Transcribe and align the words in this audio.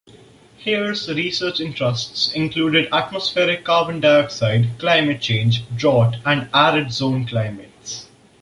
Hare's 0.65 1.07
research 1.09 1.59
interests 1.59 2.33
included 2.33 2.91
atmospheric 2.91 3.63
carbon 3.63 3.99
dioxide, 3.99 4.79
climate 4.79 5.21
change, 5.21 5.63
drought, 5.77 6.15
and 6.25 6.49
arid 6.55 6.91
zone 6.91 7.27
climates. 7.27 8.07